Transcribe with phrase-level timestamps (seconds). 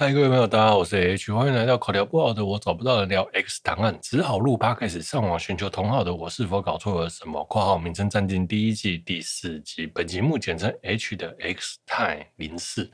[0.00, 7.44] 嗨，各位朋友，大家好，我是 H，欢迎来到口条不好的我找不到人聊 X 档案，只好录 p o d c 上网寻求同好的我是否搞错了什么？
[7.46, 12.88] 括号名称暂定第一季第四集，本节目简称 H 的 X Time 零四，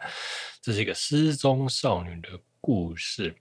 [0.63, 3.37] 这是一个失踪少女的故事。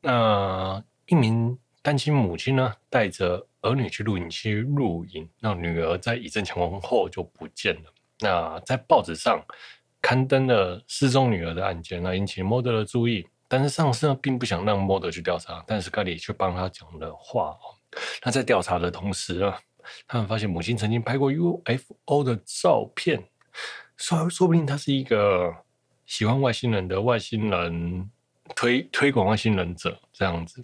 [0.00, 7.92] 那一名单亲母亲呢，带着儿女去露营区露营，那女儿在一阵强风后就不见了。
[8.20, 9.44] 那在报纸上。
[10.00, 13.26] 刊登了失踪女儿的案件，那引起 Mulder 的注意。
[13.50, 17.74] 但是上司呢，并不想让 Mulder 去调查，但是 Scully 却帮他讲了话哦。
[18.22, 19.54] 那在调查的同时呢，
[20.06, 23.24] 他们发现母亲曾经拍过 UFO 的照片，
[23.96, 25.50] 说说不定他是一个
[26.04, 28.10] 喜欢外星人的外星人
[28.54, 30.62] 推推广外星人者这样子，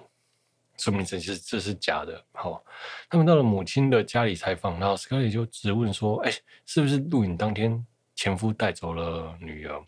[0.77, 2.23] 说明这是这是假的。
[2.33, 2.62] 好，
[3.08, 6.30] 他们到了母亲的家里采访，然后 Scully 就质问说：“哎，
[6.67, 7.83] 是不是录影当天？”
[8.15, 9.83] 前夫带走了女儿，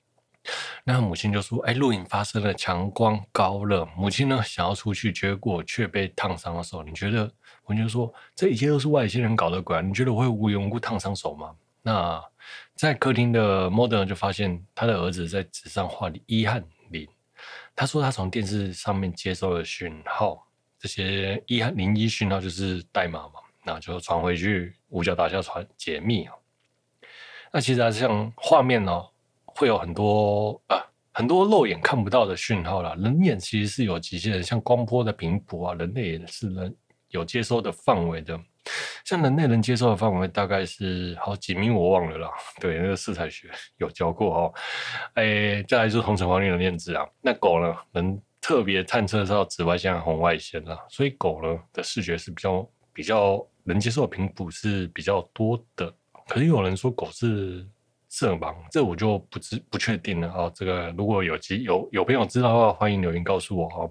[0.85, 6.83] 那母亲就说：“哎，录影发生了强光高热，母亲呢想要出去，结果却被烫伤了手。
[6.83, 7.31] 你觉得？”
[7.65, 12.23] 我就说：“这一切都是外星人搞的鬼，你觉得我会无缘无故烫伤手吗？”那
[12.75, 17.09] 在客厅的 Mulder 就发现他的儿子在纸上画了一和零。
[17.75, 20.47] 他说他从电视上面接收了讯号，
[20.79, 26.29] 这些一和零一讯号就是代码嘛，那就传回去五角大厦传解密
[27.57, 29.11] 那其实还是像画面呢、哦，
[29.47, 30.77] 会有很多啊，
[31.15, 32.95] 很多肉眼看不到的讯号啦。
[32.99, 36.71] 人眼其实是有极限的，像光波的频谱啊，人类也是能
[37.09, 38.39] 有接收的范围的。
[39.07, 42.31] 像人类能接收的范围大概是好几米，我忘了啦。
[42.61, 44.55] 对，那个色彩学 有教过哦。
[45.15, 47.07] 哎，再来就是红橙黄绿的链子啊。
[47.23, 50.79] 那狗呢，能特别探测到紫外线、红外线啦。
[50.91, 55.91] 所以狗呢的视觉是比较比较能接受的频谱是比较多的。
[56.29, 57.65] 可是有人说狗是
[58.09, 60.53] 色盲，这我就不知不确定了啊。
[60.55, 63.91] 这个如果有机有有朋友知道的话，欢迎留言告诉我哦。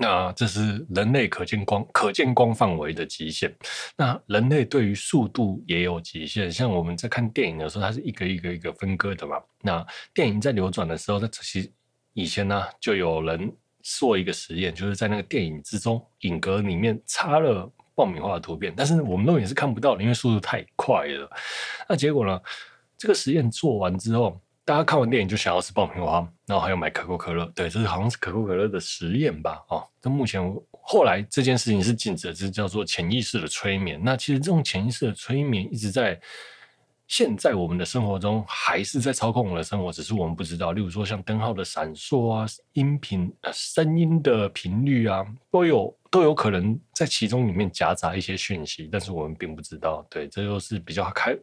[0.00, 3.54] 那这是人类可见光可见光范围的极限。
[3.96, 9.36] 那人类对于速度也有极限，像我们在看电影的时候，它是一个一个一个分割的嘛。
[9.60, 11.72] 那电影在流转的时候，它其实
[12.12, 13.52] 以前呢就有人
[13.82, 17.70] 做一个实验，就是在那个电影之中影格里面插了。
[17.96, 21.30] 爆米花的图片，但是我们肉眼是看不到的，因为速度太快了。
[21.88, 22.40] 那结果呢？
[22.98, 27.44] 这个实验做完之后，大家看完电影就想要吃爆米花，然后还要买可口可乐。
[27.54, 29.62] 对，这是好像是可口可乐的实验吧？
[29.68, 30.40] 哦，那目前
[30.82, 34.00] 后来这件事情是禁止的，这叫做潜意识的催眠。
[34.04, 36.20] 那其实这种潜意识的催眠一直在。
[37.06, 40.72] 现在我们的生活中还是在操控我们的生活，只是我们不知道。
[40.72, 50.04] 例如说，像灯号的闪烁啊，音频、声音的频率啊，都有都有可能在其中里面夹杂一些讯息，但是我们并不知道。
[50.08, 51.36] 对，这又是比较开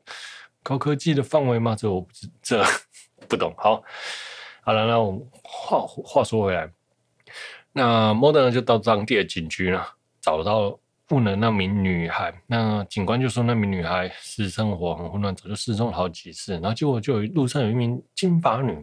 [0.64, 1.76] 高科技的范围吗？
[1.76, 2.64] 这我不知这
[3.30, 3.54] 不懂。
[3.56, 3.84] 好，
[4.64, 6.70] 好了，那我们话话说回来，
[7.72, 9.86] 那 Modern 就到当地的警局呢，
[10.20, 10.81] 找到。
[11.12, 16.54] 问了那名女孩，那警官就说那名女孩私生活很混乱，早就失踪了好几次。
[16.54, 18.82] 然后结果就有路上有一名金发女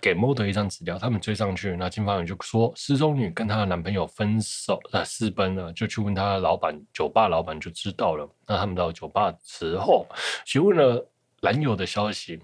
[0.00, 8.26] 给摸得一张纸条，他们追上去，那金发女就说失踪女跟她的男朋友分手了，私奔了，就去问她的老板，酒吧老板就知道了。
[8.46, 10.06] 那他们到酒吧之后
[10.46, 11.06] 询问了
[11.42, 12.40] 男友的消息，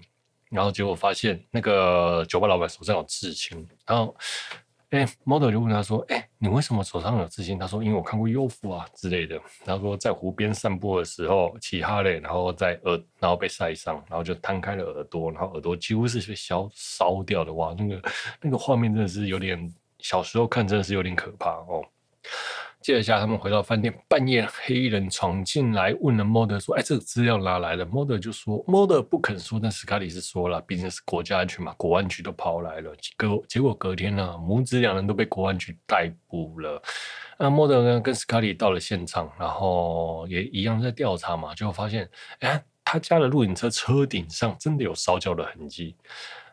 [0.51, 4.15] 然后结果发现那个酒吧老板手上有刺青，然后。
[4.89, 17.53] 哎，model 就问他说：“哎，你为什么手上有刺青？”他说：“因为我看过幼妇啊之类的。”他说在湖边散步的时候骑哈雷，然后在耳，然后被晒伤，然后就摊开了耳朵，然后耳朵几乎是被烧烧掉的。
[17.53, 18.01] 哇，那个
[18.41, 21.85] 那个画面真的是有点，小时候看真的是有点可怕哦。
[22.81, 32.95] 接着下，他们回到饭店，半夜黑衣人闯进来，问了 Mulder 说：“哎，这个资料哪来的？”Mulder 就说：“Mulder 不肯说，但斯卡里是说了，毕竟是国家安全嘛，国安局都跑来了。
[32.95, 36.81] 结果结果隔天呢，母子两人都被国安局逮捕了。
[37.37, 42.09] 那 Mulder 呢，跟斯卡里到了现场，然后也一样在调查嘛，就发现，
[42.39, 45.97] 哎，他家的露营车车顶上真的有烧焦的痕迹。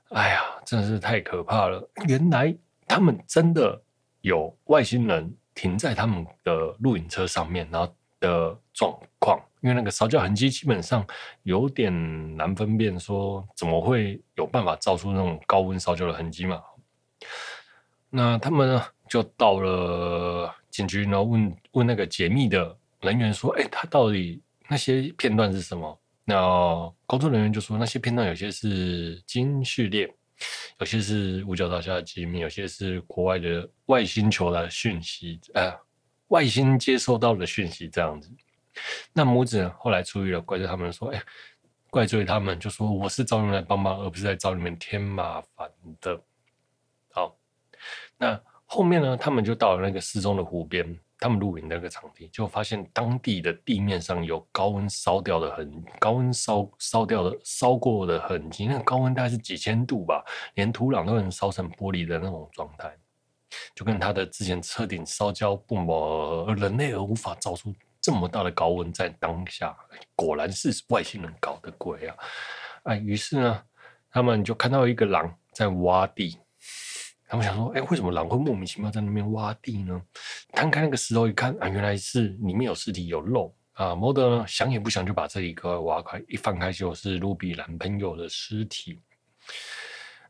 [0.09, 1.89] 哎呀，真是太可怕了！
[2.09, 2.53] 原来
[2.89, 3.81] 他们真的
[4.23, 11.05] 有外星人。”停在他们的露营车上面，然后的状况，因为那个烧焦痕迹基本上
[11.43, 16.63] 有点难分辨，说怎么会有办法造出那种高温烧焦的痕迹嘛？
[18.11, 30.13] 那他们呢就到了警局，然后问问那个解密的人员说：“哎，他到底那些片段是什么？”那工作人员就说：“那些片段有些是基因序列。”
[30.79, 35.75] 有些是五角大厦的机密，有些是国外的外星球的讯息，呃，
[36.29, 38.31] 外星接收到的讯息这样子。
[39.13, 41.23] 那母子后来出狱了，怪罪他们说：“哎，
[41.89, 46.23] 怪罪他们，就说我是找你们来帮忙，而不是来找你们添麻烦的。”
[47.11, 47.39] 好，
[48.19, 50.87] 那后面呢，他们就到了那个失踪的湖边，
[51.19, 60.23] 他们露营那个场地，就发现当地的地面上有高温烧掉的痕，高温烧烧掉的烧过的痕迹，那高温大概是几千度吧，
[60.55, 62.95] 连土壤都能烧成玻璃的那种状态，
[63.75, 69.77] 就跟他的之前车顶烧焦不谋，而人类而无法造出这么大的高温，在当下
[70.15, 72.17] 果然是外星人搞的鬼啊！
[72.85, 73.63] 哎，于是呢，
[74.11, 76.39] 他们就看到一个狼在挖地。
[77.29, 80.01] 他们想说，哎，为什么狼会莫名其妙在那边挖地呢？
[80.53, 83.95] 摊开那个石头一看，啊，原来是里面有尸体有肉啊。
[83.95, 89.01] 摩德呢，想也不想就把这一个挖开，一翻开就是卢比男朋友的尸体。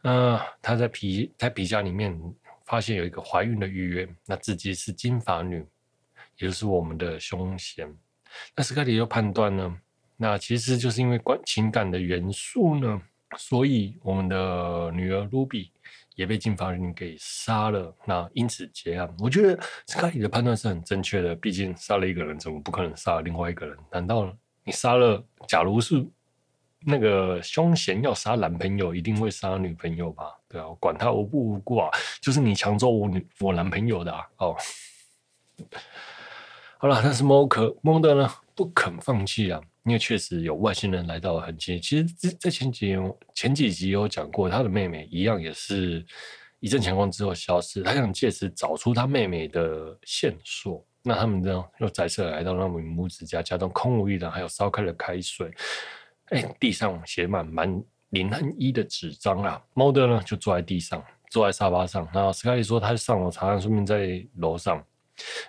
[0.02, 2.18] 呃，他在皮在皮夹里面
[2.64, 5.58] 发现有一个怀孕的预约，那自己是金发女，
[6.38, 7.92] 也就是我们的凶嫌。
[8.54, 9.76] 那斯卡里又判断呢，
[10.16, 13.02] 那其实就是因为关情感的元素呢，
[13.36, 15.72] 所以我们的女儿卢比。
[16.14, 19.14] 也被金发人给杀了，那因此结案。
[19.18, 23.76] 我觉得斯卡里的判断是很正确的，毕竟杀了一个人，怎么不可能杀另外一个人？
[23.92, 24.34] 难道
[24.64, 25.22] 你杀了？
[25.46, 26.02] 假如是
[26.86, 30.24] 那个凶嫌要杀男朋友，一定会杀女朋友吧？
[30.48, 31.90] 对啊，管他无不无故啊，
[32.22, 34.26] 就是你抢走我女我男朋友的啊！
[34.38, 34.56] 哦，
[36.78, 39.60] 好了，但是莫可莫德呢不肯放弃啊。
[39.86, 42.04] 因为确实有外星人来到了痕迹，其实，
[42.40, 42.96] 在前几
[43.32, 46.04] 前几集有讲过，他的妹妹一样也是
[46.58, 50.84] 一阵强光之后消失，他想借此找出他妹妹的线索。
[51.04, 55.52] 那他们呢，又再次来到那名母子家，家中空无一人，还有烧开了开水，
[56.30, 59.62] 哎，地上写满满林汉一的纸张啊。
[59.72, 61.00] 猫德呢就坐在地上，
[61.30, 62.08] 坐在沙发上。
[62.12, 64.84] 然后斯卡利说他上楼查案，顺便在楼上，然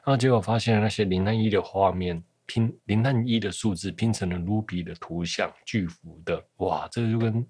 [0.06, 2.24] 后结果发现那些林汉一的画面。
[2.48, 7.46] 拼零和一的数字拼成了卢比的图像，巨幅的哇，这就跟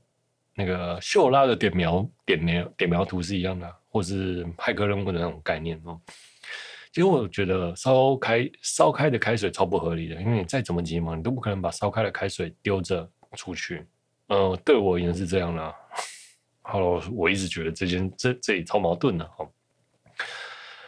[0.53, 6.01] 那个秀拉的点描点描点描图是一样的，或是派克任务的那种概念哦。
[6.91, 13.85] 其实我觉得烧开烧开的开水超不合理的，因为你再怎么急忙，你都不可能把烧开的开水丢着出去。
[14.29, 15.75] 呃，对我而言是这样的。
[16.63, 19.47] 好了，我一直觉得这件这这里超矛盾的哦。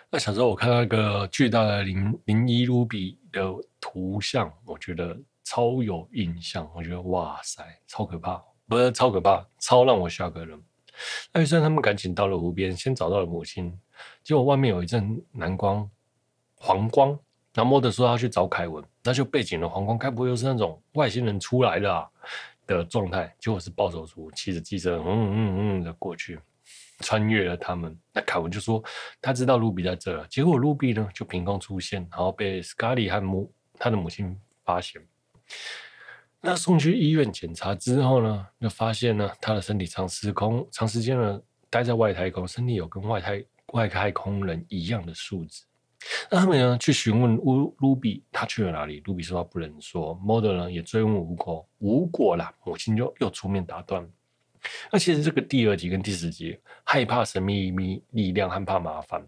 [0.10, 3.46] 那小时候我看到一个巨大的零零一卢比的
[3.92, 6.70] 图像，我觉得超有印象。
[6.76, 10.62] 我觉得哇塞，超可怕，不是超可怕，超让我吓个人。
[11.34, 13.76] 那于是他们赶紧到了湖边，先找到了母亲。
[14.24, 15.90] 结果外面有一阵蓝光、
[16.56, 17.10] 黄光，
[17.54, 22.08] 然后莫德说他去找凯文，那就背景的黄光，该不会又是那种外星人出来了、
[22.68, 23.34] 的状态？
[23.40, 26.40] 结果是暴走族骑着机车，嗯嗯嗯的过去。
[27.02, 28.84] 穿越了他们，那凯文就说
[29.22, 35.02] 他知道卢比在这儿，结果卢比呢就凭空出现，然后被斯卡利和母他的母亲发现。
[36.42, 43.44] 那送去医院检查之后呢，就发现呢他的身体长时空长时间呢待在外太空，身体有跟外太
[43.74, 45.64] 外太空人一样的素质。
[46.32, 50.14] 那他们呢去询问乌卢比他去了哪里，卢比说他不能说。
[50.24, 54.10] model 呢也追问无果，无果啦，母亲就又出面打断。
[54.92, 59.26] 那其实这个第二集跟第四集，害怕神秘秘力量，害怕麻烦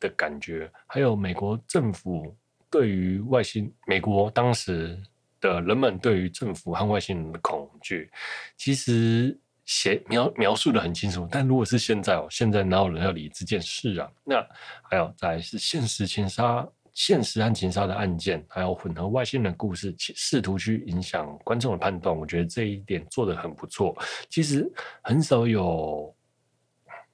[0.00, 2.34] 的感觉，还有美国政府
[2.74, 5.00] 对于外星，美国当时
[5.40, 8.10] 的人们对于政府和外星人的恐惧，
[8.56, 11.24] 其实写描描述的很清楚。
[11.30, 14.10] 但如果是现在哦，现在哪有人要理这件事啊？
[14.24, 14.44] 那
[14.82, 16.68] 还有在是现实情杀。
[16.94, 23.96] 现实案情杀的案件，还有混合外星人故事，试图去影响观众的判断，我觉得这一点做得很不错。
[24.28, 24.68] 其实
[25.02, 26.12] 很少有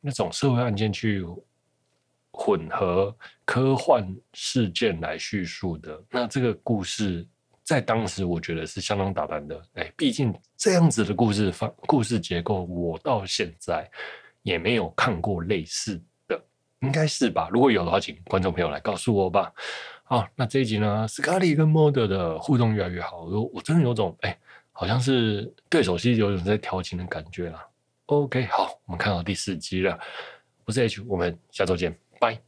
[0.01, 1.23] 那种社会案件去
[2.33, 6.03] 混合科幻事件来叙述的。
[6.11, 7.27] 那这个故事
[7.63, 9.61] 在当时，我觉得是相当大胆的。
[9.75, 13.89] 哎，毕竟这样子的故事方故事结构，我到现在
[14.43, 16.41] 也没有看过类似的。
[16.81, 19.53] 应该是吧，如果有的话，请观众朋友来告诉我吧。
[20.03, 24.37] 好，那这一集呢，斯卡利跟莫德的互动越来越好，我我真的有种哎，
[24.73, 27.65] 好像是对手戏有种在调情的感觉啦。
[28.07, 29.97] OK，好，我们看到第四集了。
[30.65, 32.41] 我是 H，我们下周见，Bye.